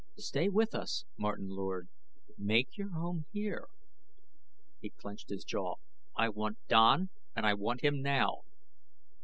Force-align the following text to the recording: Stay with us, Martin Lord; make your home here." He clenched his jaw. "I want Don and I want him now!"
Stay 0.17 0.49
with 0.49 0.73
us, 0.73 1.05
Martin 1.15 1.47
Lord; 1.49 1.87
make 2.35 2.75
your 2.75 2.89
home 2.89 3.27
here." 3.31 3.67
He 4.81 4.89
clenched 4.89 5.29
his 5.29 5.43
jaw. 5.43 5.75
"I 6.17 6.27
want 6.29 6.57
Don 6.67 7.11
and 7.35 7.45
I 7.45 7.53
want 7.53 7.81
him 7.83 8.01
now!" 8.01 8.41